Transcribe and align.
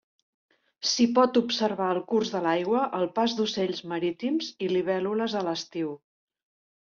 S'hi 0.91 1.05
pot 1.17 1.35
observar 1.41 1.89
el 1.95 1.99
curs 2.13 2.31
de 2.35 2.39
l'aigua, 2.45 2.81
el 2.99 3.05
pas 3.19 3.35
d'ocells 3.41 3.83
marítims, 3.93 4.49
i 4.69 4.69
libèl·lules 4.71 5.39
a 5.43 5.47
l'estiu. 5.49 5.93